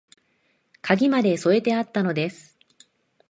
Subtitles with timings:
[0.81, 2.57] 鍵まで添えてあったのです